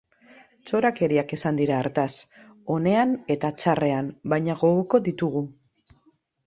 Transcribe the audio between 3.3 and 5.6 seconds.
eta txarrean, baina, gogoko ditugu